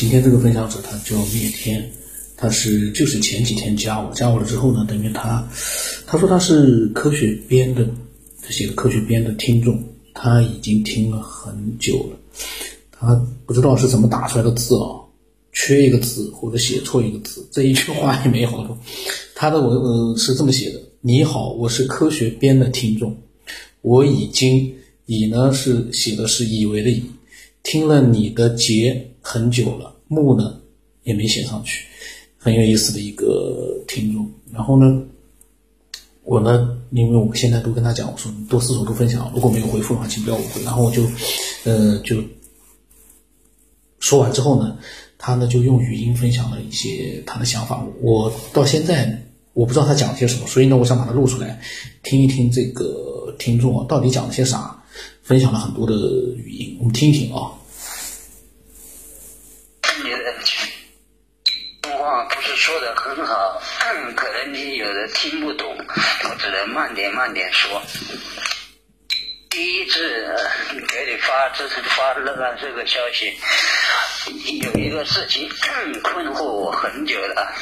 [0.00, 1.86] 今天这个分享者他叫灭天，
[2.34, 5.46] 他是就是前几天加我，加我了之后呢，等于他
[6.06, 7.86] 他说他是科学编的，
[8.40, 9.78] 他写的科学编的听众，
[10.14, 12.18] 他已经听了很久了，
[12.90, 15.04] 他不知道是怎么打出来的字啊，
[15.52, 18.78] 缺一个字或者写错一个字，这一句话也没好多。
[19.34, 23.14] 他的文呃是这么写的：你好，我是科学编的听众，
[23.82, 27.04] 我已经以呢是写的是以为的以。
[27.62, 30.60] 听了你的节很久了，木呢
[31.04, 31.84] 也没写上去，
[32.38, 34.28] 很有意思的一个听众。
[34.52, 35.02] 然后呢，
[36.22, 40.62] 我呢，因为我现在都跟他讲，我说你多思索多分享，如果没有回复的话，请不要误会。
[40.62, 41.02] 然后我就，
[41.64, 42.22] 呃，就
[43.98, 44.78] 说完之后呢，
[45.18, 47.86] 他呢就用语音分享了一些他的想法。
[48.00, 51.60] 我到现在我不知道他讲了些什么，所以呢，我想把它录出来，
[52.02, 54.76] 听一听这个听众啊到底讲了些啥。
[55.22, 55.94] 分享了很多的
[56.34, 57.52] 语音，我们听一听啊。
[66.50, 67.82] 能慢点慢点说。
[69.48, 70.36] 第一次
[70.88, 73.36] 给你发这是发了这个消息，
[74.62, 75.50] 有一个事情
[76.02, 77.52] 困惑我很久了，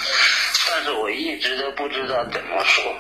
[0.71, 2.95] 但是我一直都不知道怎么说。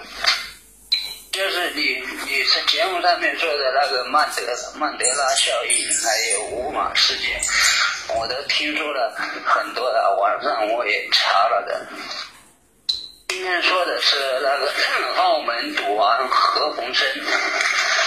[1.31, 4.43] 就是你，你是节目上面说的那个曼德
[4.77, 7.39] 曼德拉效应，还有五马事件，
[8.17, 11.87] 我都听说了很多了，网上我也查了的。
[13.29, 14.73] 今天说的是那个
[15.21, 17.05] 澳门赌王何鸿燊，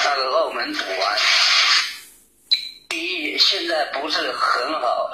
[0.04, 1.16] 那个澳门赌王，
[2.90, 5.12] 第一现在不是很好，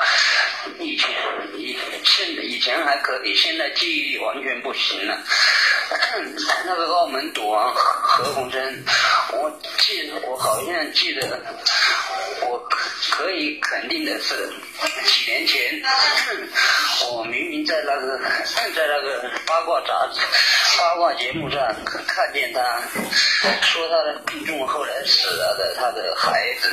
[0.79, 1.09] 以前
[1.57, 5.17] 以现以前还可以，现在记忆力完全不行了。
[6.65, 8.75] 那个澳门赌王何鸿燊，
[9.33, 11.37] 我记我好像记得，
[12.43, 12.57] 我
[13.11, 14.49] 可以肯定的是，
[15.27, 15.83] 年前，
[17.11, 20.21] 我明明在那个在那个八卦杂志、
[20.79, 21.59] 八卦节目上
[22.07, 22.61] 看见他，
[23.61, 26.71] 说他的病重后来死了的他的孩子，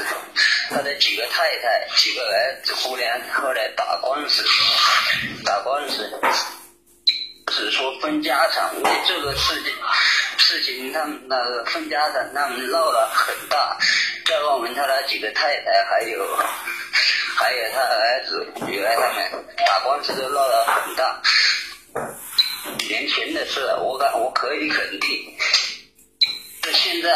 [0.71, 4.45] 他的几个太太、几个儿子、姑娘后来打官司，
[5.45, 6.09] 打官司。
[7.51, 9.73] 是说分家产，为这个事情，
[10.39, 13.77] 事情他们那个分家产，他们闹了很大，
[14.25, 16.25] 在澳门他那几个太太，还有
[17.37, 21.21] 还有他儿子、女儿，他们打官司都闹了很大。
[22.89, 25.35] 年前的事，我敢我可以肯定。
[26.63, 27.13] 那现在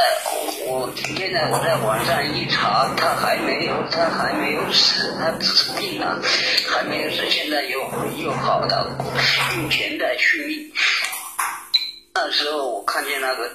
[0.67, 6.21] 我现在我在网上一查，他还没有，他还没有死，他只是病了，
[6.69, 7.31] 还没有死。
[7.31, 7.81] 现在又
[8.19, 8.99] 又好了，
[9.57, 10.73] 用钱在续命。
[12.21, 13.49] 那时候我看见那个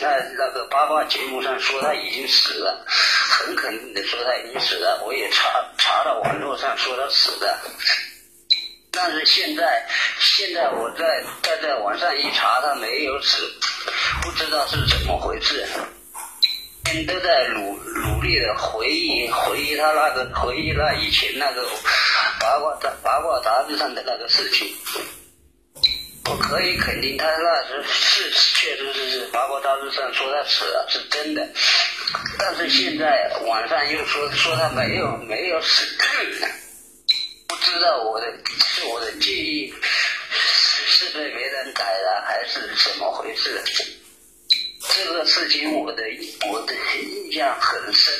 [0.00, 5.02] 那那个八卦节目上说他已经死了，很肯定的说他已经死了。
[5.04, 7.58] 我也查查到网络上说他死了，
[8.90, 9.86] 但是现在
[10.18, 13.52] 现在我在在在网上一查，他没有死。
[14.22, 15.66] 不知道是怎么回事，
[17.06, 21.62] 都在努努力的回忆回忆他那个回忆那以前那个
[22.40, 24.66] 八卦杂八卦杂志上的那个事情。
[26.28, 31.48] 我可以肯定，他那时是确实是是八卦杂志上说他死了是真的，
[32.38, 35.86] 但是现在网上又说说他没有没有死，
[37.46, 38.26] 不知道我的
[38.64, 39.74] 是我的记忆。
[40.88, 43.62] 是被别人改了还是怎么回事？
[44.88, 46.02] 这个事情我的
[46.48, 48.14] 我的印象很深，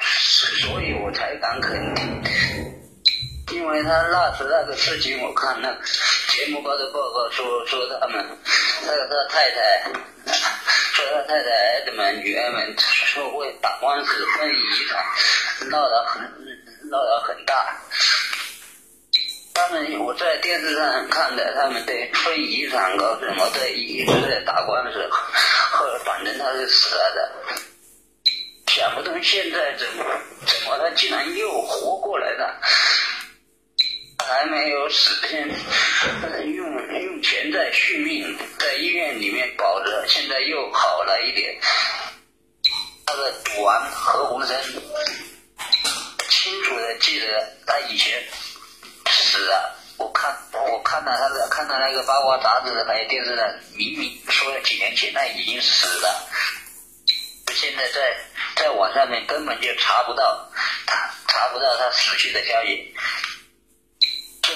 [0.00, 2.22] 所以我才敢肯定。
[3.72, 5.72] 因为他那时那个事情，我看那
[6.34, 8.26] 节目报的报告说说他们，
[8.84, 9.84] 他他太太，
[10.92, 15.04] 说他太太儿子们女儿们说会打官司分遗产，
[15.70, 16.20] 闹得很
[16.90, 17.76] 闹得很大。
[19.54, 25.08] 他们我在电视上看的，他们对分遗产搞什么的，一直在打官司。
[25.70, 27.32] 后来反正他是死了的，
[28.66, 30.04] 想不通现在怎么
[30.44, 32.60] 怎么他竟然又活过来了，
[34.40, 35.46] 还没有死，现
[36.54, 41.60] 用用钱在续命，在医院里面保着，现在又好了一点。
[43.06, 44.48] 那个赌王何鸿燊，
[46.30, 47.26] 清楚的记得
[47.66, 48.24] 他以前。
[49.10, 53.46] 死了，我看我看到他的看到那个八卦杂志还有电视上，
[53.76, 56.28] 明明说了几年前他已经死了，
[57.52, 58.16] 现在在
[58.56, 60.50] 在网上面根本就查不到，
[60.86, 62.94] 他查不到他死去的消息，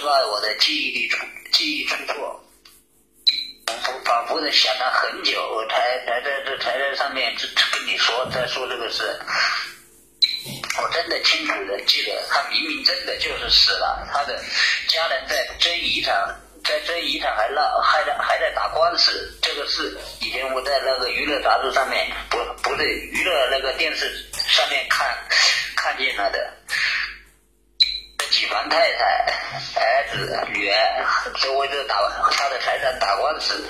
[0.05, 0.27] 是吧？
[0.27, 2.45] 我的记忆力出记忆出错，
[3.67, 7.35] 我反复的想了很久，我才才在这才在上面
[7.73, 9.19] 跟你说在说这个事。
[10.77, 14.39] 我真的清楚的记得，他明明真的就是死了，他的
[14.89, 16.15] 家人在争遗产，
[16.63, 19.33] 在争遗产还闹，还在还在打官司。
[19.41, 25.17] 这个事以前我在那个娱乐杂志上面，不不对娱乐那个电视上面看
[25.75, 26.53] 看见了的。
[28.55, 29.05] 王太太、
[29.81, 31.97] 儿子、女儿，都为这打
[32.31, 33.69] 他的财产打官司。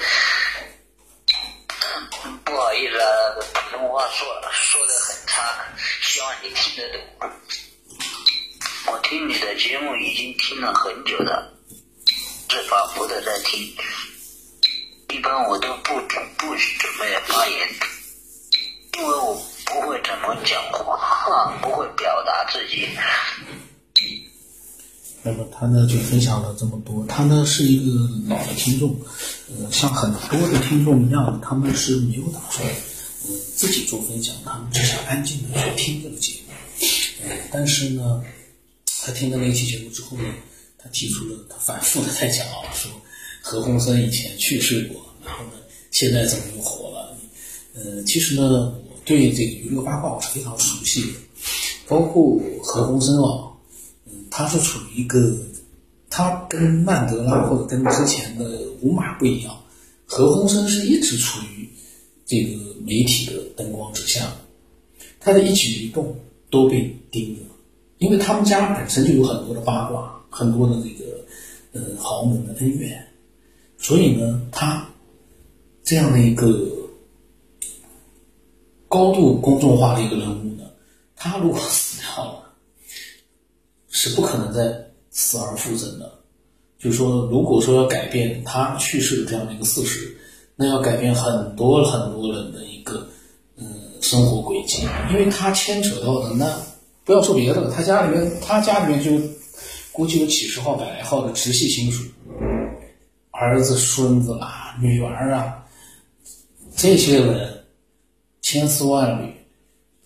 [2.45, 3.09] 不好意思啊，
[3.55, 5.65] 普通话说说的很差，
[6.03, 7.01] 希望你听得懂。
[8.93, 11.51] 我听你的节目已经听了很久了，
[12.51, 13.75] 是反复的在听。
[15.09, 17.69] 一般我都不准不准备发言，
[18.99, 19.35] 因为我
[19.65, 22.91] 不会怎么讲话，不会表达自己。
[25.27, 27.99] 那么他呢就分享了这么多，他呢是一个
[28.29, 28.95] 老的听众，
[29.49, 36.53] 呃，像很多的听众一样，他们是没有打算，呃，自己做分享，他们只想安静的去听这个节目，
[37.25, 38.23] 呃，但是呢，
[39.03, 40.25] 他听了那期节目之后呢，
[40.77, 42.91] 他提出了，他反复的在讲啊，说
[43.41, 45.53] 何鸿燊以前去世过，然后呢，
[45.91, 47.17] 现在怎么又活了？
[47.75, 48.43] 呃，其实呢，
[48.91, 51.09] 我对这个娱乐八卦我是非常熟悉的，
[51.89, 53.53] 包括何鸿燊啊。
[54.37, 55.33] 他是处于一个，
[56.11, 59.57] 他跟曼德拉或者跟之前的五马不一样，
[60.07, 61.69] 何鸿燊是一直处于
[62.27, 64.37] 这个媒体的灯光之下，
[65.21, 66.19] 他的一举一动
[66.51, 67.43] 都被盯着，
[67.99, 71.05] 因为他们家本身就有很多的八卦，很多的这个
[71.71, 73.07] 呃豪门的恩怨，
[73.79, 74.85] 所以呢，他
[75.85, 76.69] 这样的一个
[78.91, 80.65] 高度公众化的一个人物呢，
[81.15, 82.41] 他如果死掉了。
[84.05, 84.71] 是不可能再
[85.11, 86.13] 死而复生的。
[86.79, 90.15] 就是说，如果说要改变他去世的这样的一个事实，
[90.55, 93.09] 那要改变很多很多人的一个
[93.57, 93.65] 嗯
[94.03, 96.47] 生活轨迹，因为他牵扯到的那
[97.03, 99.13] 不要说别的，他家里面他家里面就
[99.93, 102.05] 估计有几十号、百来号的直系亲属，
[103.31, 105.65] 儿子、孙子啊、女儿啊，
[106.77, 107.65] 这些人
[108.43, 109.33] 千丝万缕。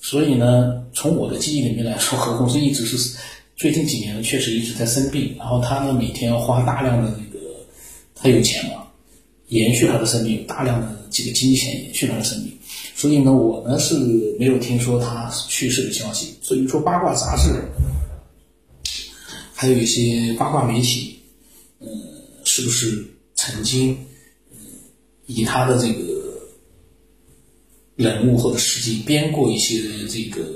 [0.01, 3.19] 所以呢，从我的记忆里面来说，何鸿燊一直是。
[3.59, 7.45] 最近几年呢，确实一直在生病，然后他呢每天要花大量的那个，
[8.15, 8.87] 他有钱嘛，
[9.49, 12.57] 延续他的生命，大量的这个金钱延续他的生命，
[12.95, 13.97] 所以呢，我呢是
[14.39, 16.37] 没有听说他去世的消息。
[16.41, 17.51] 所以说八卦杂志，
[19.53, 21.19] 还有一些八卦媒体，
[21.81, 21.89] 嗯，
[22.45, 23.05] 是不是
[23.35, 23.99] 曾经，
[25.27, 26.05] 以他的这个
[27.97, 30.47] 人物或者事迹编过一些这个？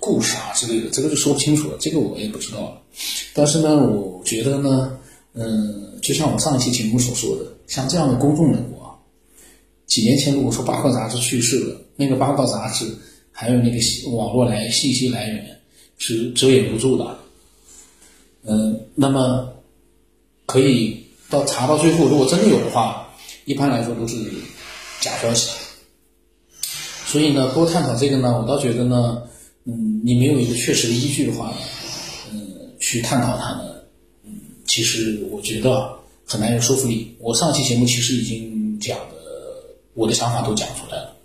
[0.00, 2.80] 故事啊之类的，这个就说不清楚了，这个我也不知道了。
[3.34, 4.98] 但是呢，我觉得呢，
[5.34, 8.96] 嗯，就像我上一期节目所说的，像这样的公众人物啊，
[9.86, 12.86] 几年前如果说八卦杂志去世了，那个八卦杂志
[13.30, 13.78] 还有那个
[14.16, 15.60] 网络来信息来源
[15.98, 17.18] 是遮掩不住的。
[18.44, 19.52] 嗯，那么
[20.46, 23.06] 可以到查到最后，如果真的有的话，
[23.44, 24.16] 一般来说都是
[25.00, 25.50] 假消息。
[27.04, 29.22] 所以呢，多探讨这个呢，我倒觉得呢。
[29.70, 31.54] 嗯，你没有一个确实的依据的话，
[32.32, 32.40] 嗯，
[32.80, 33.64] 去探讨它呢，
[34.24, 34.32] 嗯，
[34.66, 35.88] 其实我觉得
[36.26, 37.14] 很难有说服力。
[37.20, 39.14] 我上期节目其实已经讲的，
[39.94, 41.16] 我的想法都讲出来了，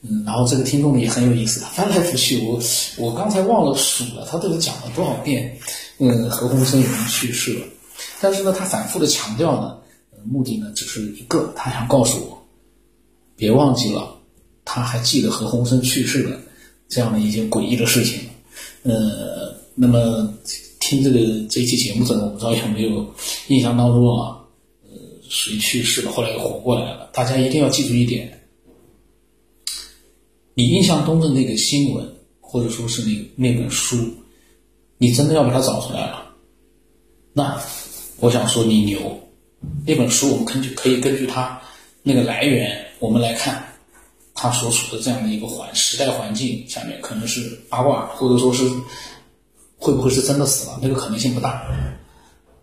[0.00, 2.58] 嗯，然后这个听众也很有意思，他翻来覆去，我
[2.96, 5.54] 我刚才忘了数了，他到底讲了多少遍，
[5.98, 7.66] 嗯，何鸿燊已经去世了，
[8.22, 9.76] 但是呢，他反复的强调呢，
[10.24, 12.46] 目的呢只是一个，他想告诉我，
[13.36, 14.16] 别忘记了，
[14.64, 16.40] 他还记得何鸿燊去世了。
[16.88, 18.20] 这样的一些诡异的事情，
[18.82, 20.32] 呃，那么
[20.80, 23.14] 听这个这期节目的人，我不知道有没有
[23.48, 24.38] 印象当中啊，
[24.84, 24.90] 呃，
[25.28, 27.08] 谁去世了，后来又活过来了？
[27.12, 28.40] 大家一定要记住一点，
[30.54, 32.06] 你印象中的那个新闻，
[32.40, 33.96] 或者说是那那本书，
[34.98, 36.30] 你真的要把它找出来了，
[37.32, 37.60] 那
[38.20, 39.20] 我想说你牛。
[39.86, 41.58] 那本书我们根据可以根据它
[42.02, 43.73] 那个来源，我们来看。
[44.34, 48.68] 他所处的这样的一个环时代环境下面，可能是八卦，或者说是
[49.76, 50.78] 会不会是真的死了？
[50.82, 51.64] 那个可能性不大。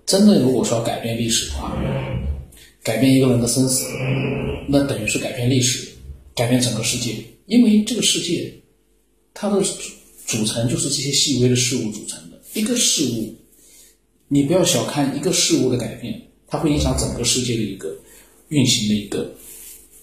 [0.05, 1.75] 真的，如果说要改变历史的话，
[2.83, 3.85] 改变一个人的生死，
[4.67, 5.87] 那等于是改变历史，
[6.35, 7.15] 改变整个世界。
[7.45, 8.53] 因为这个世界，
[9.33, 9.61] 它的
[10.25, 12.39] 组成就是这些细微的事物组成的。
[12.53, 13.35] 一个事物，
[14.27, 17.95] 你不要小看一个事物的改变，它会影响整个世界的一个
[18.49, 19.33] 运行的一个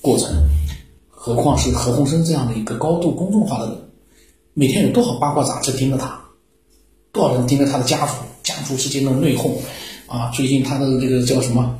[0.00, 0.28] 过程。
[1.28, 3.76] 何况是何鸿燊这样的一个高度公众化的人，
[4.54, 6.18] 每天有多少八卦杂志盯着他，
[7.12, 9.52] 多少人盯着他的家族，家族之间的内讧
[10.06, 10.30] 啊！
[10.30, 11.78] 最近他的这个叫什么，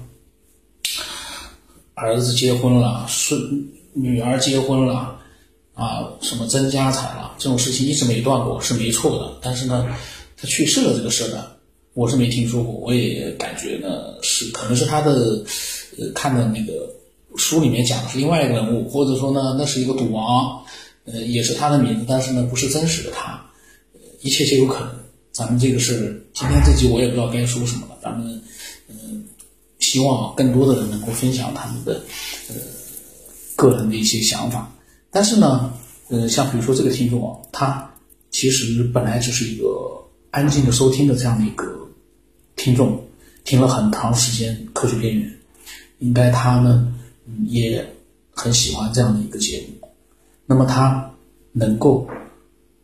[1.95, 3.41] 儿子结婚了，孙
[3.95, 5.17] 女儿结婚了，
[5.73, 9.39] 啊，什么争家产了，这种事情一直没断过，是没错的。
[9.41, 9.87] 但是呢，
[10.37, 11.47] 他去世了这个事呢，
[11.95, 13.89] 我是没听说过，我也感觉呢
[14.21, 15.43] 是可能是他的
[15.99, 16.87] 呃看的那个
[17.39, 20.61] 书里面讲的是另外一个人物，或者说呢那是一个赌王，
[21.05, 23.41] 呃也是他的名字，但是呢不是真实的他，
[24.21, 24.91] 一切皆有可能。
[25.33, 28.43] 咱们这个是今天这集我也不知道该说什么了，咱们
[28.89, 29.25] 嗯
[29.79, 32.03] 希望更多的人能够分享他们的
[32.49, 32.57] 呃
[33.55, 34.71] 个人的一些想法。
[35.11, 35.73] 但是呢，
[36.09, 37.89] 呃，像比如说这个听众啊，他
[38.31, 39.67] 其实本来只是一个
[40.33, 41.65] 安静的收听的这样的一个
[42.57, 43.01] 听众，
[43.45, 45.27] 听了很长时间《科学边缘》，
[46.01, 46.93] 应该他呢
[47.47, 47.85] 也
[48.31, 49.89] 很喜欢这样的一个节目。
[50.47, 51.15] 那么他
[51.53, 52.09] 能够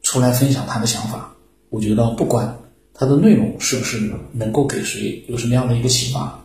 [0.02, 1.34] 出来分享他的想法，
[1.70, 2.58] 我觉得不管
[2.92, 6.44] 他的内容是不是能够给谁有什么样的一个启发，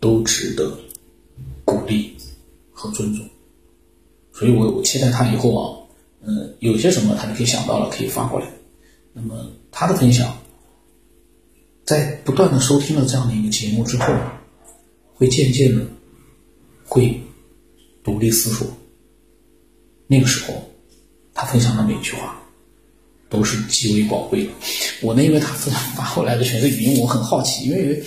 [0.00, 0.78] 都值得
[1.64, 2.16] 鼓励
[2.72, 3.26] 和尊重。
[4.32, 5.62] 所以我我期待他以后啊，
[6.22, 8.46] 嗯，有些什么他就可以想到了，可以发过来。
[9.12, 10.38] 那么他的分享，
[11.84, 14.14] 在不断的收听了这样的一个节目之后，
[15.14, 15.84] 会渐渐的
[16.88, 17.20] 会
[18.02, 18.66] 独立思索。
[20.06, 20.54] 那个时候，
[21.34, 22.40] 他分享的每一句话
[23.28, 24.50] 都是极为宝贵的。
[25.02, 28.02] 我呢，因为他分享发过来的全是语音，我很好奇，因为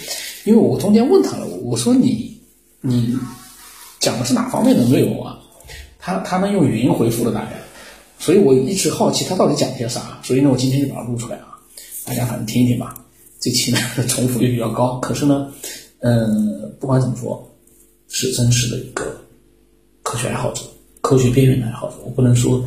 [0.45, 2.35] 因为我中间问他了，我说你
[2.81, 3.15] 你
[3.99, 5.37] 讲的是哪方面的内容啊？
[5.99, 7.51] 他他们用语音回复了大家，
[8.17, 11.59] 所以我一直好奇他到底讲些啥，所以呢，我今天就把它录出来啊，
[12.03, 12.95] 大家反正听一听吧。
[13.39, 13.77] 这期呢
[14.09, 15.53] 重复率比较高，可是呢，
[15.99, 17.50] 嗯，不管怎么说，
[18.11, 19.19] 是真实的一个
[20.03, 20.61] 科学爱好者，
[21.01, 21.95] 科学边缘的爱好者。
[22.03, 22.63] 我不能说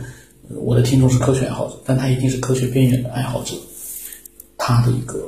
[0.49, 3.55] 我的听众是科学爱好者，但他一定是科学边缘的爱好者，
[4.59, 5.23] 他的一个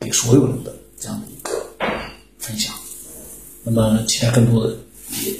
[0.00, 1.64] 给所有人的这样的一个
[2.38, 2.74] 分享。
[3.62, 4.76] 那么期待更多的
[5.24, 5.32] 也。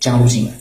[0.00, 0.52] 加入进来。